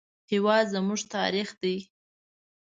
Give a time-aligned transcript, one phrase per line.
[0.31, 1.77] هېواد زموږ تاریخ دی